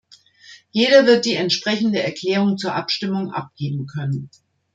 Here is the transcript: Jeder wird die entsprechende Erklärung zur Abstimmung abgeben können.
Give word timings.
Jeder 0.71 1.05
wird 1.05 1.25
die 1.25 1.35
entsprechende 1.35 2.01
Erklärung 2.01 2.57
zur 2.57 2.73
Abstimmung 2.73 3.31
abgeben 3.31 3.85
können. 3.85 4.31